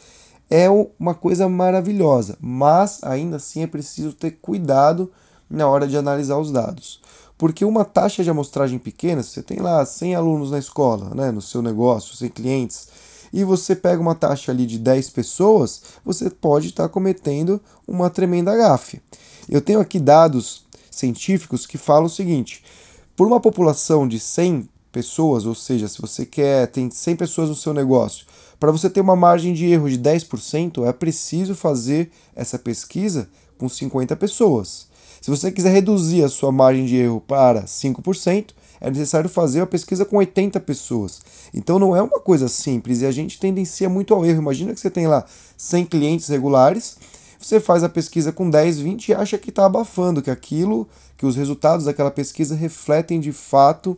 é 0.50 0.70
uma 0.70 1.14
coisa 1.14 1.48
maravilhosa, 1.48 2.38
mas 2.40 3.00
ainda 3.04 3.36
assim 3.36 3.64
é 3.64 3.68
preciso 3.68 4.14
ter 4.14 4.32
cuidado 4.32 5.12
na 5.50 5.68
hora 5.68 5.88
de 5.88 5.98
analisar 5.98 6.38
os 6.38 6.52
dados. 6.52 7.02
Porque 7.38 7.64
uma 7.64 7.86
taxa 7.86 8.24
de 8.24 8.30
amostragem 8.30 8.80
pequena, 8.80 9.22
você 9.22 9.44
tem 9.44 9.60
lá 9.60 9.86
100 9.86 10.16
alunos 10.16 10.52
na 10.52 10.58
escola, 10.58 11.14
né, 11.14 11.32
no 11.32 11.42
seu 11.42 11.62
negócio, 11.62 12.16
100 12.16 12.30
clientes, 12.30 12.88
e 13.32 13.44
você 13.44 13.76
pega 13.76 14.02
uma 14.02 14.16
taxa 14.16 14.52
ali 14.52 14.66
de 14.66 14.80
10 14.80 15.10
pessoas, 15.12 15.84
você 16.04 16.30
pode 16.30 16.68
estar 16.70 16.84
tá 16.84 16.90
cometendo 16.90 17.62
uma 17.88 18.10
tremenda 18.10 18.56
gafe. 18.56 19.02
Eu 19.48 19.62
tenho 19.62 19.80
aqui 19.80 20.00
dados 20.00 20.66
científicos 20.90 21.66
que 21.66 21.78
falam 21.78 22.06
o 22.06 22.10
seguinte: 22.10 22.64
por 23.18 23.26
uma 23.26 23.40
população 23.40 24.08
de 24.08 24.20
100 24.20 24.70
pessoas, 24.92 25.46
ou 25.48 25.56
seja, 25.56 25.88
se 25.88 26.00
você 26.00 26.24
quer 26.24 26.68
tem 26.68 26.90
100 26.90 27.16
pessoas 27.16 27.50
no 27.50 27.56
seu 27.56 27.74
negócio, 27.74 28.28
para 28.60 28.72
você 28.72 28.90
ter 28.90 29.02
uma 29.02 29.16
margem 29.16 29.54
de 29.54 29.66
erro 29.66 29.90
de 29.90 29.98
10%, 29.98 30.88
é 30.88 30.94
preciso 30.94 31.56
fazer 31.56 32.12
essa 32.36 32.60
pesquisa 32.60 33.28
com 33.58 33.68
50 33.68 34.16
pessoas. 34.16 34.88
Se 35.20 35.32
você 35.32 35.52
quiser 35.52 35.72
reduzir 35.72 36.24
a 36.24 36.30
sua 36.30 36.52
margem 36.52 36.86
de 36.86 36.96
erro 36.96 37.20
para 37.20 37.64
5%, 37.64 38.52
é 38.80 38.90
necessário 38.92 39.28
fazer 39.28 39.62
a 39.62 39.68
pesquisa 39.68 40.06
com 40.06 40.18
80 40.18 40.60
pessoas. 40.60 41.20
Então 41.52 41.80
não 41.80 41.96
é 41.96 42.02
uma 42.04 42.20
coisa 42.20 42.48
simples 42.48 43.02
e 43.02 43.08
a 43.08 43.12
gente 43.12 43.40
tendencia 43.40 43.90
muito 43.90 44.14
ao 44.14 44.24
erro. 44.24 44.42
Imagina 44.44 44.76
que 44.76 44.80
você 44.80 44.92
tem 44.92 45.08
lá 45.08 45.26
100 45.58 45.86
clientes 45.86 46.28
regulares, 46.28 46.98
você 47.48 47.62
faz 47.62 47.82
a 47.82 47.88
pesquisa 47.88 48.34
com 48.34 48.50
10, 48.50 48.80
20 48.80 49.08
e 49.08 49.14
acha 49.14 49.38
que 49.38 49.50
está 49.50 49.66
abafando, 49.66 50.22
que 50.22 50.30
aquilo, 50.30 50.88
que 51.16 51.26
os 51.26 51.38
resultados 51.38 51.86
daquela 51.86 52.12
pesquisa 52.12 52.54
refletem 52.54 53.22
de 53.22 53.32
fato 53.32 53.98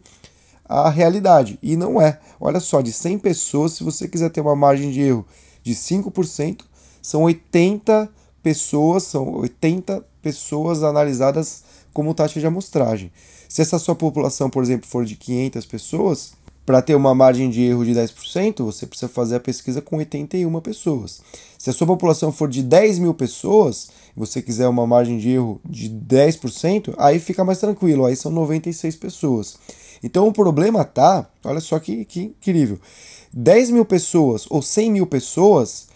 a 0.65 0.87
realidade. 0.87 1.57
E 1.63 1.75
não 1.75 1.99
é. 1.99 2.19
Olha 2.39 2.59
só, 2.59 2.79
de 2.79 2.93
100 2.93 3.17
pessoas, 3.17 3.73
se 3.73 3.83
você 3.83 4.07
quiser 4.07 4.29
ter 4.29 4.41
uma 4.41 4.55
margem 4.55 4.91
de 4.91 5.01
erro 5.01 5.25
de 5.63 5.73
5%, 5.73 6.61
são 7.01 7.23
80 7.23 8.07
pessoas, 8.43 9.03
são 9.03 9.37
80 9.37 10.05
pessoas 10.21 10.83
analisadas 10.83 11.63
como 11.91 12.13
taxa 12.13 12.39
de 12.39 12.45
amostragem. 12.45 13.11
Se 13.47 13.63
essa 13.63 13.79
sua 13.79 13.95
população, 13.95 14.47
por 14.47 14.61
exemplo, 14.61 14.87
for 14.87 15.03
de 15.03 15.15
500 15.15 15.65
pessoas, 15.65 16.33
para 16.69 16.83
ter 16.83 16.93
uma 16.93 17.15
margem 17.15 17.49
de 17.49 17.63
erro 17.63 17.83
de 17.83 17.95
10%, 17.95 18.63
você 18.63 18.85
precisa 18.85 19.09
fazer 19.09 19.37
a 19.37 19.39
pesquisa 19.39 19.81
com 19.81 19.97
81 19.97 20.61
pessoas. 20.61 21.19
Se 21.57 21.67
a 21.71 21.73
sua 21.73 21.87
população 21.87 22.31
for 22.31 22.47
de 22.47 22.61
10 22.61 22.99
mil 22.99 23.11
pessoas, 23.11 23.89
e 24.15 24.19
você 24.19 24.39
quiser 24.39 24.67
uma 24.67 24.85
margem 24.85 25.17
de 25.17 25.31
erro 25.31 25.59
de 25.67 25.89
10%, 25.89 26.93
aí 26.99 27.17
fica 27.17 27.43
mais 27.43 27.57
tranquilo, 27.57 28.05
aí 28.05 28.15
são 28.15 28.31
96 28.31 28.97
pessoas. 28.97 29.57
Então 30.03 30.27
o 30.27 30.31
problema 30.31 30.85
tá, 30.85 31.27
olha 31.43 31.59
só 31.59 31.79
que, 31.79 32.05
que 32.05 32.21
incrível, 32.21 32.79
10 33.33 33.71
mil 33.71 33.83
pessoas 33.83 34.45
ou 34.47 34.61
100 34.61 34.91
mil 34.91 35.07
pessoas, 35.07 35.87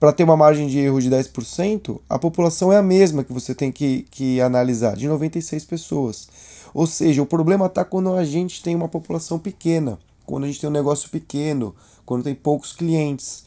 para 0.00 0.14
ter 0.14 0.24
uma 0.24 0.34
margem 0.34 0.66
de 0.66 0.78
erro 0.78 0.98
de 0.98 1.10
10%, 1.10 2.00
a 2.08 2.18
população 2.18 2.72
é 2.72 2.78
a 2.78 2.82
mesma 2.82 3.22
que 3.22 3.34
você 3.34 3.54
tem 3.54 3.70
que, 3.70 4.06
que 4.10 4.40
analisar, 4.40 4.96
de 4.96 5.06
96 5.06 5.62
pessoas. 5.66 6.26
Ou 6.72 6.86
seja, 6.86 7.20
o 7.20 7.26
problema 7.26 7.66
está 7.66 7.84
quando 7.84 8.14
a 8.14 8.24
gente 8.24 8.62
tem 8.62 8.74
uma 8.74 8.88
população 8.88 9.38
pequena, 9.38 9.98
quando 10.32 10.44
a 10.44 10.46
gente 10.46 10.62
tem 10.62 10.70
um 10.70 10.72
negócio 10.72 11.10
pequeno, 11.10 11.74
quando 12.06 12.24
tem 12.24 12.34
poucos 12.34 12.72
clientes. 12.72 13.44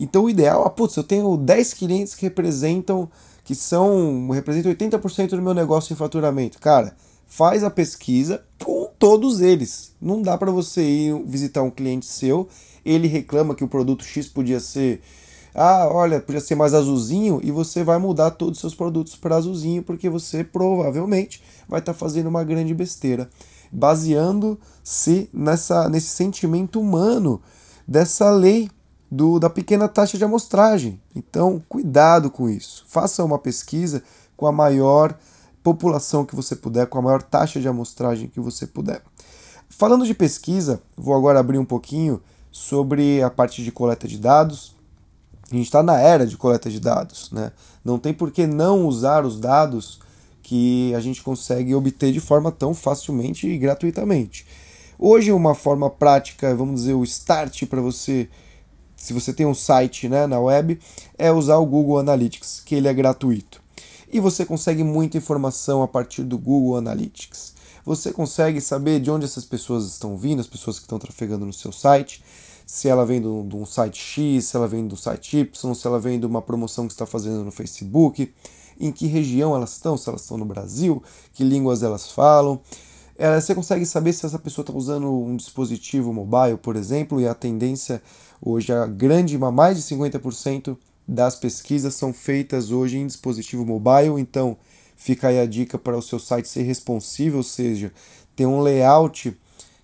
Então 0.00 0.24
o 0.24 0.28
ideal, 0.28 0.66
ah, 0.66 0.70
putz, 0.70 0.96
eu 0.96 1.04
tenho 1.04 1.36
10 1.36 1.74
clientes 1.74 2.12
que 2.12 2.22
representam, 2.22 3.08
que 3.44 3.54
são, 3.54 4.28
representam 4.30 4.72
80% 4.72 5.28
do 5.28 5.40
meu 5.40 5.54
negócio 5.54 5.92
em 5.92 5.96
faturamento. 5.96 6.58
Cara, 6.58 6.96
faz 7.24 7.62
a 7.62 7.70
pesquisa 7.70 8.44
com 8.64 8.90
todos 8.98 9.40
eles. 9.40 9.92
Não 10.02 10.20
dá 10.20 10.36
para 10.36 10.50
você 10.50 10.82
ir 10.82 11.22
visitar 11.24 11.62
um 11.62 11.70
cliente 11.70 12.06
seu, 12.06 12.48
ele 12.84 13.06
reclama 13.06 13.54
que 13.54 13.62
o 13.62 13.68
produto 13.68 14.02
X 14.02 14.26
podia 14.26 14.58
ser 14.58 15.02
ah, 15.54 15.86
olha, 15.88 16.18
podia 16.18 16.40
ser 16.40 16.56
mais 16.56 16.74
azulzinho 16.74 17.38
e 17.44 17.52
você 17.52 17.84
vai 17.84 17.96
mudar 17.96 18.32
todos 18.32 18.58
os 18.58 18.60
seus 18.60 18.74
produtos 18.74 19.14
para 19.14 19.36
azulzinho 19.36 19.84
porque 19.84 20.08
você 20.08 20.42
provavelmente 20.42 21.40
vai 21.68 21.78
estar 21.78 21.92
tá 21.92 21.98
fazendo 21.98 22.26
uma 22.26 22.42
grande 22.42 22.74
besteira, 22.74 23.30
baseando-se 23.74 25.28
nessa 25.32 25.88
nesse 25.88 26.08
sentimento 26.08 26.80
humano 26.80 27.42
dessa 27.86 28.30
lei 28.30 28.70
do, 29.10 29.38
da 29.38 29.50
pequena 29.50 29.88
taxa 29.88 30.16
de 30.16 30.24
amostragem. 30.24 31.00
Então, 31.14 31.62
cuidado 31.68 32.30
com 32.30 32.48
isso. 32.48 32.84
Faça 32.88 33.24
uma 33.24 33.38
pesquisa 33.38 34.02
com 34.36 34.46
a 34.46 34.52
maior 34.52 35.16
população 35.62 36.24
que 36.24 36.34
você 36.34 36.54
puder, 36.54 36.86
com 36.86 36.98
a 36.98 37.02
maior 37.02 37.22
taxa 37.22 37.60
de 37.60 37.68
amostragem 37.68 38.28
que 38.28 38.40
você 38.40 38.66
puder. 38.66 39.02
Falando 39.68 40.06
de 40.06 40.14
pesquisa, 40.14 40.80
vou 40.96 41.14
agora 41.14 41.40
abrir 41.40 41.58
um 41.58 41.64
pouquinho 41.64 42.20
sobre 42.50 43.22
a 43.22 43.30
parte 43.30 43.62
de 43.62 43.72
coleta 43.72 44.06
de 44.06 44.18
dados. 44.18 44.74
A 45.50 45.54
gente 45.54 45.66
está 45.66 45.82
na 45.82 45.98
era 45.98 46.26
de 46.26 46.36
coleta 46.36 46.70
de 46.70 46.80
dados, 46.80 47.30
né? 47.32 47.52
Não 47.84 47.98
tem 47.98 48.14
por 48.14 48.30
que 48.30 48.46
não 48.46 48.86
usar 48.86 49.24
os 49.24 49.38
dados 49.38 50.00
que 50.44 50.94
a 50.94 51.00
gente 51.00 51.22
consegue 51.22 51.74
obter 51.74 52.12
de 52.12 52.20
forma 52.20 52.52
tão 52.52 52.74
facilmente 52.74 53.48
e 53.48 53.58
gratuitamente. 53.58 54.46
Hoje, 54.98 55.32
uma 55.32 55.54
forma 55.54 55.90
prática, 55.90 56.54
vamos 56.54 56.82
dizer, 56.82 56.94
o 56.94 57.02
start 57.02 57.64
para 57.64 57.80
você, 57.80 58.28
se 58.94 59.12
você 59.12 59.32
tem 59.32 59.46
um 59.46 59.54
site 59.54 60.08
né, 60.08 60.26
na 60.26 60.38
web, 60.38 60.78
é 61.18 61.32
usar 61.32 61.56
o 61.56 61.66
Google 61.66 61.98
Analytics, 61.98 62.62
que 62.64 62.74
ele 62.74 62.86
é 62.86 62.94
gratuito. 62.94 63.60
E 64.12 64.20
você 64.20 64.44
consegue 64.44 64.84
muita 64.84 65.16
informação 65.16 65.82
a 65.82 65.88
partir 65.88 66.22
do 66.22 66.38
Google 66.38 66.76
Analytics. 66.76 67.54
Você 67.84 68.12
consegue 68.12 68.60
saber 68.60 69.00
de 69.00 69.10
onde 69.10 69.24
essas 69.24 69.44
pessoas 69.44 69.86
estão 69.86 70.16
vindo, 70.16 70.40
as 70.40 70.46
pessoas 70.46 70.78
que 70.78 70.84
estão 70.84 70.98
trafegando 70.98 71.46
no 71.46 71.52
seu 71.52 71.72
site, 71.72 72.22
se 72.66 72.88
ela 72.88 73.04
vem 73.04 73.20
de 73.20 73.56
um 73.56 73.66
site 73.66 73.98
X, 73.98 74.44
se 74.44 74.56
ela 74.56 74.68
vem 74.68 74.86
do 74.86 74.96
site 74.96 75.38
Y, 75.38 75.74
se 75.74 75.86
ela 75.86 75.98
vem 75.98 76.20
de 76.20 76.26
uma 76.26 76.40
promoção 76.40 76.86
que 76.86 76.92
está 76.92 77.06
fazendo 77.06 77.44
no 77.44 77.50
Facebook, 77.50 78.32
em 78.78 78.90
que 78.92 79.06
região 79.06 79.54
elas 79.54 79.72
estão, 79.72 79.96
se 79.96 80.08
elas 80.08 80.22
estão 80.22 80.36
no 80.36 80.44
Brasil, 80.44 81.02
que 81.32 81.44
línguas 81.44 81.82
elas 81.82 82.10
falam. 82.10 82.60
Você 83.40 83.54
consegue 83.54 83.86
saber 83.86 84.12
se 84.12 84.26
essa 84.26 84.38
pessoa 84.38 84.64
está 84.64 84.72
usando 84.72 85.08
um 85.08 85.36
dispositivo 85.36 86.12
mobile, 86.12 86.56
por 86.56 86.74
exemplo, 86.74 87.20
e 87.20 87.28
a 87.28 87.34
tendência 87.34 88.02
hoje, 88.42 88.72
a 88.72 88.86
grande, 88.86 89.38
mais 89.38 89.76
de 89.76 89.94
50% 89.94 90.76
das 91.06 91.36
pesquisas 91.36 91.94
são 91.94 92.12
feitas 92.12 92.70
hoje 92.70 92.98
em 92.98 93.06
dispositivo 93.06 93.64
mobile, 93.64 94.18
então 94.18 94.56
fica 94.96 95.28
aí 95.28 95.38
a 95.38 95.46
dica 95.46 95.78
para 95.78 95.96
o 95.96 96.02
seu 96.02 96.18
site 96.18 96.48
ser 96.48 96.62
responsivo, 96.62 97.36
ou 97.36 97.42
seja, 97.42 97.92
ter 98.34 98.46
um 98.46 98.60
layout 98.60 99.36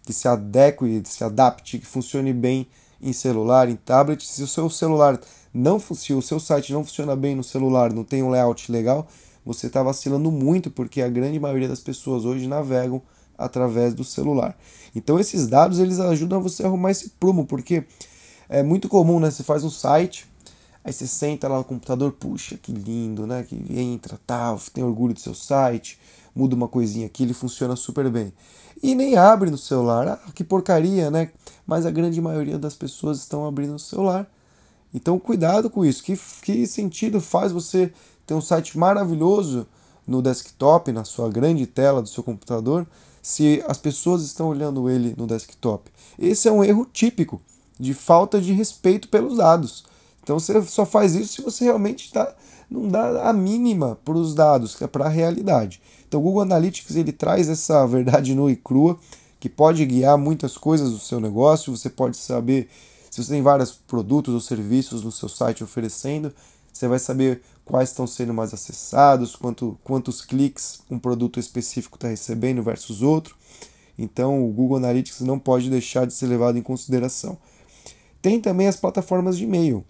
que 0.03 0.13
se 0.13 0.27
adeque, 0.27 1.03
se 1.05 1.23
adapte, 1.23 1.79
que 1.79 1.87
funcione 1.87 2.33
bem 2.33 2.67
em 3.03 3.13
celular, 3.13 3.69
em 3.69 3.77
tablet. 3.77 4.27
Se 4.27 4.43
o 4.43 4.47
seu 4.47 4.69
celular 4.69 5.21
não 5.53 5.81
funciona, 5.81 6.21
o 6.21 6.23
seu 6.23 6.39
site 6.39 6.73
não 6.73 6.85
funciona 6.85 7.17
bem 7.17 7.35
no 7.35 7.43
celular, 7.43 7.93
não 7.93 8.05
tem 8.05 8.23
um 8.23 8.31
layout 8.31 8.71
legal, 8.71 9.07
você 9.45 9.67
está 9.67 9.83
vacilando 9.83 10.31
muito, 10.31 10.71
porque 10.71 11.03
a 11.03 11.09
grande 11.09 11.41
maioria 11.41 11.69
das 11.69 11.81
pessoas 11.81 12.25
hoje 12.25 12.47
navegam 12.47 13.03
através 13.37 13.95
do 13.95 14.05
celular. 14.05 14.57
Então 14.95 15.19
esses 15.19 15.47
dados 15.47 15.79
eles 15.79 15.99
ajudam 15.99 16.43
você 16.43 16.63
a 16.63 16.67
arrumar 16.67 16.91
esse 16.91 17.11
prumo, 17.11 17.47
porque 17.47 17.85
é 18.49 18.63
muito 18.63 18.89
comum, 18.89 19.19
né? 19.19 19.31
Você 19.31 19.43
faz 19.43 19.65
um 19.65 19.71
site, 19.71 20.27
aí 20.85 20.93
você 20.93 21.07
senta 21.07 21.49
lá 21.49 21.59
no 21.59 21.65
computador, 21.65 22.13
puxa, 22.13 22.57
que 22.57 22.73
lindo, 22.73 23.27
né? 23.27 23.43
Que 23.43 23.57
entra, 23.81 24.21
tal, 24.27 24.61
tem 24.73 24.85
orgulho 24.85 25.15
do 25.15 25.21
seu 25.21 25.35
site, 25.35 25.99
muda 26.35 26.55
uma 26.55 26.69
coisinha 26.69 27.07
aqui, 27.07 27.23
ele 27.23 27.35
funciona 27.35 27.75
super 27.77 28.09
bem. 28.11 28.33
E 28.83 28.95
nem 28.95 29.17
abre 29.17 29.51
no 29.51 29.59
celular, 29.59 30.09
ah, 30.09 30.33
que 30.35 30.43
porcaria, 30.43 31.11
né? 31.11 31.31
Mas 31.67 31.85
a 31.85 31.91
grande 31.91 32.21
maioria 32.21 32.59
das 32.59 32.75
pessoas 32.75 33.19
estão 33.19 33.47
abrindo 33.47 33.73
no 33.73 33.79
celular. 33.79 34.27
Então 34.93 35.19
cuidado 35.19 35.69
com 35.69 35.85
isso. 35.85 36.03
Que, 36.03 36.19
que 36.43 36.67
sentido 36.67 37.21
faz 37.21 37.53
você 37.53 37.93
ter 38.27 38.35
um 38.35 38.41
site 38.41 38.79
maravilhoso 38.79 39.67
no 40.07 40.23
desktop, 40.23 40.91
na 40.93 41.05
sua 41.05 41.29
grande 41.29 41.67
tela 41.67 42.03
do 42.03 42.09
seu 42.09 42.23
computador, 42.23 42.87
se 43.23 43.63
as 43.69 43.79
pessoas 43.79 44.23
estão 44.23 44.49
olhando 44.49 44.89
ele 44.89 45.15
no 45.17 45.27
desktop. 45.27 45.91
Esse 46.19 46.49
é 46.49 46.53
um 46.53 46.65
erro 46.65 46.87
típico 46.91 47.41
de 47.79 47.95
falta 47.95 48.41
de 48.41 48.53
respeito 48.53 49.09
pelos 49.09 49.37
dados. 49.37 49.85
Então 50.23 50.39
você 50.39 50.61
só 50.63 50.85
faz 50.85 51.15
isso 51.15 51.35
se 51.35 51.43
você 51.43 51.65
realmente 51.65 52.07
está 52.07 52.35
não 52.71 52.89
dá 52.89 53.29
a 53.29 53.33
mínima 53.33 53.99
para 54.05 54.17
os 54.17 54.35
dados, 54.35 54.81
é 54.81 54.87
para 54.87 55.07
a 55.07 55.09
realidade. 55.09 55.81
Então 56.07 56.21
o 56.21 56.23
Google 56.23 56.43
Analytics 56.43 56.95
ele 56.97 57.13
traz 57.13 57.49
essa 57.49 57.85
verdade 57.89 58.35
nua 58.35 58.53
e 58.53 58.57
crua 58.57 58.99
que 59.41 59.49
pode 59.49 59.85
guiar 59.85 60.17
muitas 60.17 60.57
coisas 60.57 60.93
do 60.93 60.99
seu 60.99 61.19
negócio. 61.19 61.77
Você 61.77 61.91
pode 61.91 62.17
saber 62.17 62.69
se 63.11 63.25
você 63.25 63.33
tem 63.33 63.43
vários 63.43 63.73
produtos 63.73 64.33
ou 64.33 64.41
serviços 64.41 65.03
no 65.03 65.11
seu 65.11 65.29
site 65.29 65.65
oferecendo, 65.65 66.33
você 66.73 66.87
vai 66.87 66.99
saber 66.99 67.43
quais 67.65 67.91
estão 67.91 68.07
sendo 68.07 68.33
mais 68.33 68.55
acessados, 68.55 69.35
quanto, 69.35 69.77
quantos 69.83 70.25
cliques 70.25 70.81
um 70.89 70.99
produto 70.99 71.41
específico 71.41 71.97
está 71.97 72.09
recebendo 72.09 72.63
versus 72.63 73.03
outro. 73.03 73.35
Então, 73.99 74.49
o 74.49 74.53
Google 74.53 74.79
Analytics 74.79 75.21
não 75.21 75.39
pode 75.39 75.69
deixar 75.69 76.07
de 76.07 76.15
ser 76.15 76.27
levado 76.27 76.57
em 76.57 76.63
consideração. 76.63 77.37
Tem 78.23 78.41
também 78.41 78.67
as 78.67 78.77
plataformas 78.77 79.37
de 79.37 79.45
e-mail. 79.45 79.85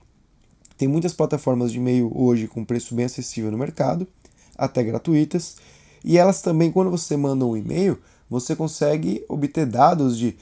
Tem 0.81 0.89
muitas 0.89 1.13
plataformas 1.13 1.73
de 1.73 1.77
e-mail 1.77 2.11
hoje 2.15 2.49
com 2.49 2.65
preço 2.65 2.95
bem 2.95 3.05
acessível 3.05 3.51
no 3.51 3.59
mercado, 3.59 4.09
até 4.57 4.83
gratuitas, 4.83 5.59
e 6.03 6.17
elas 6.17 6.41
também, 6.41 6.73
quando 6.73 6.91
você 6.91 7.19
manda 7.19 7.45
um 7.45 7.55
e-mail, 7.55 7.99
você 8.31 8.57
consegue 8.57 9.23
obter 9.29 9.67
dados 9.67 10.17
de 10.17 10.39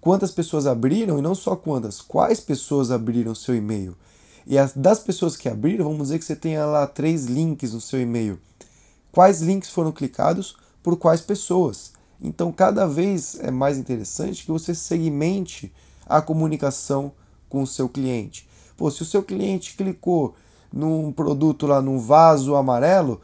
quantas 0.00 0.30
pessoas 0.30 0.68
abriram 0.68 1.18
e 1.18 1.20
não 1.20 1.34
só 1.34 1.56
quantas, 1.56 2.00
quais 2.00 2.38
pessoas 2.38 2.92
abriram 2.92 3.34
seu 3.34 3.56
e-mail. 3.56 3.96
E 4.46 4.56
as, 4.56 4.72
das 4.72 5.00
pessoas 5.00 5.36
que 5.36 5.48
abriram, 5.48 5.86
vamos 5.86 6.02
dizer 6.02 6.20
que 6.20 6.26
você 6.26 6.36
tenha 6.36 6.64
lá 6.64 6.86
três 6.86 7.24
links 7.24 7.72
no 7.72 7.80
seu 7.80 8.00
e-mail. 8.00 8.38
Quais 9.10 9.42
links 9.42 9.70
foram 9.70 9.90
clicados 9.90 10.56
por 10.80 10.96
quais 10.96 11.22
pessoas? 11.22 11.92
Então, 12.20 12.52
cada 12.52 12.86
vez 12.86 13.36
é 13.40 13.50
mais 13.50 13.76
interessante 13.78 14.44
que 14.44 14.52
você 14.52 14.76
segmente 14.76 15.72
a 16.06 16.22
comunicação 16.22 17.10
com 17.48 17.64
o 17.64 17.66
seu 17.66 17.88
cliente. 17.88 18.51
Pô, 18.82 18.90
se 18.90 19.00
o 19.00 19.04
seu 19.04 19.22
cliente 19.22 19.76
clicou 19.76 20.34
num 20.72 21.12
produto 21.12 21.68
lá, 21.68 21.80
num 21.80 22.00
vaso 22.00 22.56
amarelo, 22.56 23.20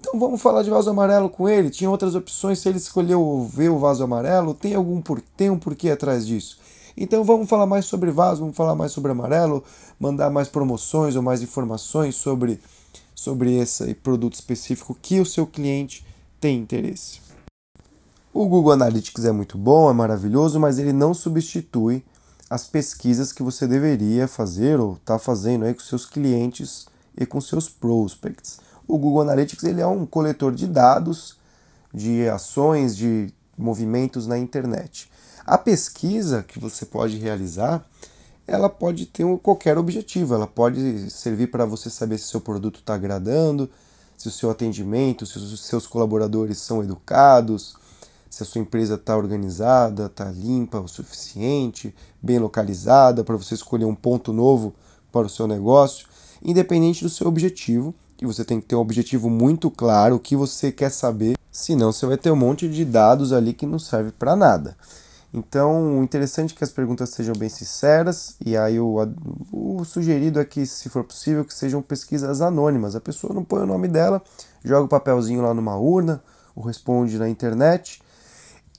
então 0.00 0.18
vamos 0.18 0.40
falar 0.40 0.62
de 0.62 0.70
vaso 0.70 0.88
amarelo 0.88 1.28
com 1.28 1.46
ele. 1.46 1.68
Tinha 1.68 1.90
outras 1.90 2.14
opções, 2.14 2.58
se 2.58 2.70
ele 2.70 2.78
escolheu 2.78 3.46
ver 3.52 3.68
o 3.68 3.78
vaso 3.78 4.02
amarelo, 4.02 4.54
tem 4.54 4.74
algum 4.74 5.02
por... 5.02 5.20
tem 5.20 5.50
um 5.50 5.58
porquê 5.58 5.90
atrás 5.90 6.26
disso. 6.26 6.58
Então 6.96 7.22
vamos 7.22 7.50
falar 7.50 7.66
mais 7.66 7.84
sobre 7.84 8.10
vaso, 8.10 8.40
vamos 8.40 8.56
falar 8.56 8.74
mais 8.74 8.92
sobre 8.92 9.12
amarelo, 9.12 9.62
mandar 10.00 10.30
mais 10.30 10.48
promoções 10.48 11.14
ou 11.16 11.22
mais 11.22 11.42
informações 11.42 12.14
sobre, 12.14 12.58
sobre 13.14 13.58
esse 13.58 13.92
produto 13.92 14.32
específico 14.32 14.96
que 15.02 15.20
o 15.20 15.26
seu 15.26 15.46
cliente 15.46 16.02
tem 16.40 16.58
interesse. 16.58 17.20
O 18.32 18.46
Google 18.46 18.72
Analytics 18.72 19.26
é 19.26 19.32
muito 19.32 19.58
bom, 19.58 19.90
é 19.90 19.92
maravilhoso, 19.92 20.58
mas 20.58 20.78
ele 20.78 20.94
não 20.94 21.12
substitui 21.12 22.02
as 22.54 22.68
pesquisas 22.68 23.32
que 23.32 23.42
você 23.42 23.66
deveria 23.66 24.28
fazer 24.28 24.78
ou 24.78 24.92
está 24.94 25.18
fazendo 25.18 25.64
aí 25.64 25.74
com 25.74 25.80
seus 25.80 26.06
clientes 26.06 26.86
e 27.18 27.26
com 27.26 27.40
seus 27.40 27.68
prospects. 27.68 28.60
O 28.86 28.96
Google 28.96 29.22
Analytics 29.22 29.64
ele 29.64 29.80
é 29.80 29.86
um 29.88 30.06
coletor 30.06 30.54
de 30.54 30.68
dados, 30.68 31.36
de 31.92 32.28
ações, 32.28 32.96
de 32.96 33.34
movimentos 33.58 34.28
na 34.28 34.38
internet. 34.38 35.10
A 35.44 35.58
pesquisa 35.58 36.44
que 36.44 36.60
você 36.60 36.86
pode 36.86 37.18
realizar, 37.18 37.84
ela 38.46 38.68
pode 38.68 39.06
ter 39.06 39.24
qualquer 39.38 39.76
objetivo, 39.76 40.32
ela 40.32 40.46
pode 40.46 41.10
servir 41.10 41.48
para 41.48 41.64
você 41.64 41.90
saber 41.90 42.18
se 42.18 42.28
seu 42.28 42.40
produto 42.40 42.78
está 42.78 42.94
agradando, 42.94 43.68
se 44.16 44.28
o 44.28 44.30
seu 44.30 44.48
atendimento, 44.48 45.26
se 45.26 45.38
os 45.38 45.66
seus 45.66 45.88
colaboradores 45.88 46.58
são 46.58 46.84
educados, 46.84 47.74
se 48.34 48.42
a 48.42 48.46
sua 48.46 48.60
empresa 48.60 48.94
está 48.94 49.16
organizada, 49.16 50.06
está 50.06 50.24
limpa 50.24 50.80
o 50.80 50.88
suficiente, 50.88 51.94
bem 52.20 52.40
localizada, 52.40 53.22
para 53.22 53.36
você 53.36 53.54
escolher 53.54 53.84
um 53.84 53.94
ponto 53.94 54.32
novo 54.32 54.74
para 55.12 55.28
o 55.28 55.30
seu 55.30 55.46
negócio, 55.46 56.08
independente 56.42 57.04
do 57.04 57.08
seu 57.08 57.28
objetivo. 57.28 57.94
E 58.20 58.26
você 58.26 58.44
tem 58.44 58.60
que 58.60 58.66
ter 58.66 58.74
um 58.74 58.80
objetivo 58.80 59.30
muito 59.30 59.70
claro, 59.70 60.16
o 60.16 60.18
que 60.18 60.34
você 60.34 60.72
quer 60.72 60.90
saber, 60.90 61.36
senão 61.50 61.92
você 61.92 62.06
vai 62.06 62.16
ter 62.16 62.32
um 62.32 62.36
monte 62.36 62.68
de 62.68 62.84
dados 62.84 63.32
ali 63.32 63.52
que 63.52 63.66
não 63.66 63.78
serve 63.78 64.10
para 64.10 64.34
nada. 64.34 64.76
Então, 65.32 66.02
interessante 66.02 66.54
é 66.54 66.56
que 66.56 66.64
as 66.64 66.72
perguntas 66.72 67.10
sejam 67.10 67.34
bem 67.36 67.48
sinceras, 67.48 68.34
e 68.44 68.56
aí 68.56 68.80
o, 68.80 68.96
o, 69.52 69.84
sugerido 69.84 70.40
é 70.40 70.44
que, 70.44 70.66
se 70.66 70.88
for 70.88 71.04
possível, 71.04 71.44
que 71.44 71.54
sejam 71.54 71.80
pesquisas 71.80 72.40
anônimas. 72.40 72.96
A 72.96 73.00
pessoa 73.00 73.32
não 73.32 73.44
põe 73.44 73.62
o 73.62 73.66
nome 73.66 73.86
dela, 73.86 74.20
joga 74.64 74.86
o 74.86 74.88
papelzinho 74.88 75.42
lá 75.42 75.54
numa 75.54 75.76
urna, 75.76 76.22
ou 76.54 76.64
responde 76.64 77.18
na 77.18 77.28
internet, 77.28 78.00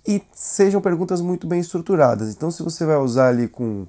e 0.08 0.22
sejam 0.34 0.82
perguntas 0.82 1.22
muito 1.22 1.48
bem 1.48 1.60
estruturadas. 1.60 2.30
Então, 2.30 2.52
se 2.52 2.62
você 2.62 2.86
vai 2.86 2.98
usar 2.98 3.30
ali 3.30 3.48
com. 3.48 3.88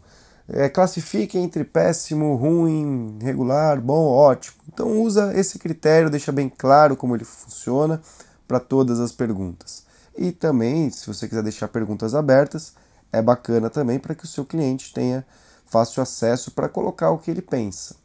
É, 0.49 0.69
classifique 0.69 1.37
entre 1.37 1.65
péssimo, 1.65 2.37
ruim, 2.37 3.19
regular, 3.21 3.81
bom, 3.81 4.07
ótimo. 4.07 4.57
Então, 4.73 5.03
usa 5.03 5.33
esse 5.35 5.59
critério, 5.59 6.09
deixa 6.09 6.31
bem 6.31 6.49
claro 6.49 6.97
como 6.97 7.17
ele 7.17 7.25
funciona 7.25 8.01
para 8.47 8.61
todas 8.61 9.01
as 9.01 9.11
perguntas. 9.11 9.85
E 10.17 10.31
também, 10.31 10.89
se 10.89 11.05
você 11.07 11.27
quiser 11.27 11.43
deixar 11.43 11.67
perguntas 11.67 12.15
abertas, 12.15 12.75
é 13.13 13.21
bacana 13.21 13.69
também 13.69 13.99
para 13.99 14.15
que 14.15 14.25
o 14.25 14.29
seu 14.29 14.45
cliente 14.45 14.93
tenha 14.93 15.27
fácil 15.67 16.03
acesso 16.03 16.53
para 16.53 16.69
colocar 16.69 17.11
o 17.11 17.19
que 17.19 17.31
ele 17.31 17.43
pensa. 17.43 17.97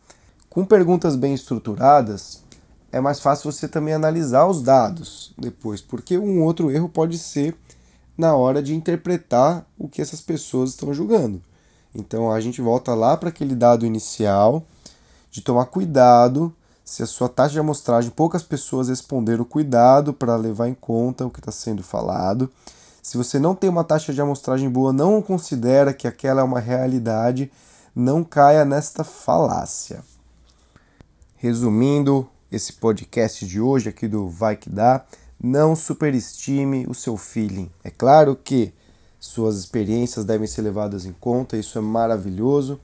Com 0.50 0.66
perguntas 0.66 1.16
bem 1.16 1.34
estruturadas, 1.34 2.44
é 2.92 3.00
mais 3.00 3.20
fácil 3.20 3.52
você 3.52 3.68
também 3.68 3.94
analisar 3.94 4.48
os 4.48 4.62
dados 4.62 5.34
depois, 5.38 5.80
porque 5.80 6.18
um 6.18 6.44
outro 6.44 6.70
erro 6.72 6.90
pode 6.90 7.18
ser 7.18 7.56
na 8.22 8.36
hora 8.36 8.62
de 8.62 8.76
interpretar 8.76 9.66
o 9.80 9.90
que 9.90 10.00
essas 10.00 10.22
pessoas 10.22 10.70
estão 10.70 10.94
julgando. 10.94 11.42
Então 11.94 12.32
a 12.32 12.40
gente 12.40 12.62
volta 12.62 12.94
lá 12.94 13.18
para 13.18 13.30
aquele 13.30 13.56
dado 13.56 13.84
inicial 13.84 14.64
de 15.32 15.42
tomar 15.42 15.66
cuidado 15.66 16.54
se 16.86 17.02
a 17.02 17.08
sua 17.08 17.28
taxa 17.28 17.54
de 17.54 17.60
amostragem, 17.60 18.12
poucas 18.12 18.44
pessoas 18.44 18.90
responderam 18.90 19.44
cuidado 19.44 20.14
para 20.14 20.36
levar 20.36 20.68
em 20.68 20.74
conta 20.74 21.26
o 21.26 21.32
que 21.32 21.40
está 21.40 21.52
sendo 21.52 21.82
falado. 21.82 22.52
Se 23.02 23.18
você 23.18 23.40
não 23.40 23.56
tem 23.56 23.70
uma 23.70 23.84
taxa 23.84 24.14
de 24.14 24.22
amostragem 24.22 24.70
boa, 24.70 24.94
não 24.94 25.20
considera 25.20 25.92
que 25.92 26.08
aquela 26.08 26.42
é 26.42 26.44
uma 26.44 26.60
realidade, 26.60 27.52
não 27.96 28.24
caia 28.24 28.64
nesta 28.64 29.04
falácia. 29.04 30.04
Resumindo 31.38 32.30
esse 32.52 32.74
podcast 32.74 33.48
de 33.48 33.60
hoje 33.60 33.90
aqui 33.90 34.08
do 34.08 34.30
Vai 34.30 34.56
Que 34.56 34.70
Dá, 34.70 35.04
não 35.42 35.76
superestime 35.76 36.86
o 36.88 36.94
seu 36.94 37.18
feeling. 37.18 37.70
É 37.84 37.90
claro 37.90 38.36
que 38.36 38.74
suas 39.20 39.58
experiências 39.58 40.26
devem 40.26 40.48
ser 40.48 40.62
levadas 40.62 41.06
em 41.06 41.14
conta, 41.14 41.58
isso 41.58 41.78
é 41.78 41.82
maravilhoso. 41.82 42.80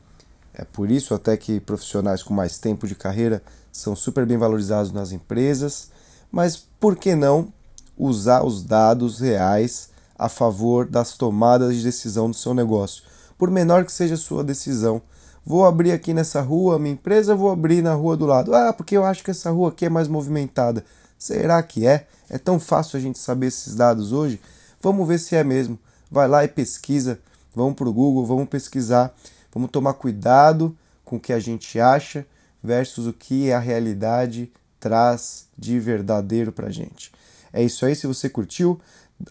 É 0.54 0.64
por 0.64 0.90
isso 0.90 1.14
até 1.14 1.38
que 1.38 1.60
profissionais 1.60 2.24
com 2.24 2.34
mais 2.34 2.58
tempo 2.58 2.88
de 2.88 2.96
carreira 2.96 3.44
são 3.72 3.96
super 3.96 4.26
bem 4.26 4.38
valorizados 4.38 4.92
nas 4.92 5.12
empresas, 5.12 5.90
mas 6.32 6.58
por 6.58 6.96
que 6.96 7.16
não 7.16 7.54
usar 7.96 8.44
os 8.44 8.64
dados 8.64 9.20
reais 9.20 9.90
a 10.18 10.28
favor 10.28 10.88
das 10.88 11.16
tomadas 11.16 11.76
de 11.76 11.84
decisão 11.84 12.30
do 12.30 12.36
seu 12.36 12.56
negócio? 12.56 13.04
Por 13.38 13.52
menor 13.52 13.86
que 13.86 13.92
seja 13.92 14.16
a 14.16 14.18
sua 14.18 14.44
decisão, 14.44 15.02
Vou 15.50 15.66
abrir 15.66 15.94
aqui 15.94 16.14
nessa 16.14 16.42
rua, 16.42 16.78
minha 16.78 16.92
empresa, 16.92 17.34
vou 17.34 17.50
abrir 17.50 17.82
na 17.82 17.94
rua 17.94 18.18
do 18.18 18.26
lado. 18.26 18.54
Ah, 18.54 18.74
porque 18.74 18.98
eu 18.98 19.06
acho 19.06 19.24
que 19.24 19.32
essa 19.32 19.50
rua 19.50 19.70
aqui 19.70 19.86
é 19.86 19.90
mais 19.90 20.10
movimentada. 20.10 20.84
Será 21.18 21.62
que 21.64 21.86
é? 21.86 22.08
É 22.30 22.38
tão 22.38 22.60
fácil 22.60 22.98
a 22.98 23.00
gente 23.00 23.18
saber 23.18 23.48
esses 23.48 23.76
dados 23.76 24.12
hoje? 24.12 24.40
Vamos 24.82 25.08
ver 25.08 25.20
se 25.20 25.36
é 25.36 25.44
mesmo. 25.44 25.80
Vai 26.12 26.28
lá 26.28 26.44
e 26.44 26.48
pesquisa. 26.48 27.20
Vamos 27.56 27.76
para 27.76 27.88
o 27.88 27.94
Google, 27.94 28.26
vamos 28.26 28.48
pesquisar. 28.48 29.14
Vamos 29.54 29.72
tomar 29.72 29.94
cuidado 29.94 30.78
com 31.04 31.16
o 31.16 31.20
que 31.20 31.34
a 31.34 31.40
gente 31.40 31.80
acha 31.80 32.26
versus 32.64 33.08
o 33.08 33.14
que 33.14 33.52
a 33.52 33.60
realidade 33.60 34.52
traz 34.80 35.48
de 35.58 35.80
verdadeiro 35.80 36.52
para 36.52 36.68
a 36.68 36.72
gente. 36.72 37.12
É 37.52 37.64
isso 37.64 37.86
aí. 37.86 37.96
Se 37.96 38.06
você 38.06 38.30
curtiu, 38.30 38.80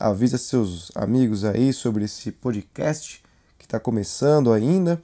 avisa 0.01 0.39
seus 0.39 0.91
amigos 0.95 1.45
aí 1.45 1.73
sobre 1.73 2.05
esse 2.05 2.33
podcast 2.33 3.23
que 3.59 3.65
está 3.65 3.79
começando 3.79 4.53
ainda 4.53 5.01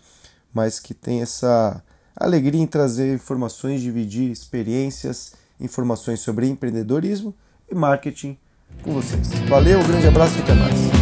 mas 0.52 0.78
que 0.78 0.92
tem 0.92 1.22
essa 1.22 1.82
alegria 2.14 2.60
em 2.60 2.66
trazer 2.66 3.14
informações, 3.14 3.80
dividir 3.80 4.30
experiências, 4.30 5.32
informações 5.62 6.20
sobre 6.20 6.46
empreendedorismo 6.48 7.34
e 7.70 7.74
marketing 7.74 8.36
com 8.82 8.92
vocês. 8.92 9.28
Valeu, 9.48 9.78
um 9.78 9.86
grande 9.86 10.06
abraço 10.08 10.38
e 10.38 10.42
até 10.42 10.54
mais. 10.54 11.01